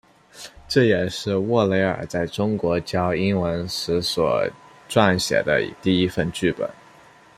[0.67, 4.43] 这也是沃雷尔在中国教英文时所
[4.89, 6.67] 撰写的第一份剧本。